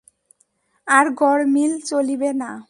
[0.87, 2.51] আর গরমিল চলিবে না।